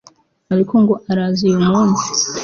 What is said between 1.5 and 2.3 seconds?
munsi